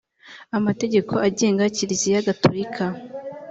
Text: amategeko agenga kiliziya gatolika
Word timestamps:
amategeko 0.57 1.13
agenga 1.27 1.63
kiliziya 1.75 2.25
gatolika 2.27 2.83